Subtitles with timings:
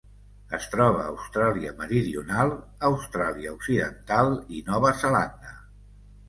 [0.57, 2.53] Es troba a Austràlia Meridional,
[2.89, 5.55] Austràlia Occidental i Nova Zelanda.